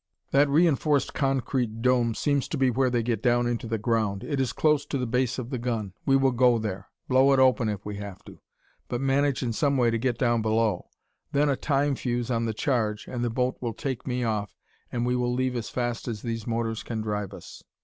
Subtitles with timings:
[0.31, 4.39] "That reinforced concrete dome seems to be where they get down into the ground; it
[4.41, 5.93] is close to the base of the gun.
[6.07, 8.39] We will go there blow it open if we have to
[8.87, 10.87] but manage in some way to get down below.
[11.33, 14.57] Then a time fuse on the charge, and the boat will take me off,
[14.91, 17.63] and we will leave as fast as these motors can drive us."